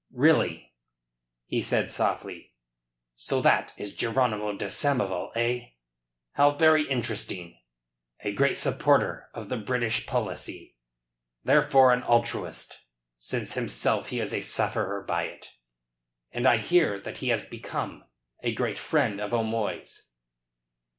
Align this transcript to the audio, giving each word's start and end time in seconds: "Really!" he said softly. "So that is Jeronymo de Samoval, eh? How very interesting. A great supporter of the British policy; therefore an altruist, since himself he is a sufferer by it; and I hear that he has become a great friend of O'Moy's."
"Really!" 0.15 0.73
he 1.45 1.61
said 1.61 1.91
softly. 1.91 2.55
"So 3.13 3.39
that 3.41 3.71
is 3.77 3.95
Jeronymo 3.95 4.57
de 4.57 4.65
Samoval, 4.67 5.31
eh? 5.35 5.73
How 6.31 6.55
very 6.55 6.89
interesting. 6.89 7.59
A 8.21 8.33
great 8.33 8.57
supporter 8.57 9.29
of 9.35 9.49
the 9.49 9.57
British 9.57 10.07
policy; 10.07 10.75
therefore 11.43 11.93
an 11.93 12.01
altruist, 12.01 12.79
since 13.15 13.53
himself 13.53 14.07
he 14.07 14.19
is 14.19 14.33
a 14.33 14.41
sufferer 14.41 15.03
by 15.03 15.25
it; 15.25 15.51
and 16.31 16.47
I 16.47 16.57
hear 16.57 16.99
that 16.99 17.19
he 17.19 17.27
has 17.27 17.45
become 17.45 18.05
a 18.41 18.55
great 18.55 18.79
friend 18.79 19.21
of 19.21 19.35
O'Moy's." 19.35 20.09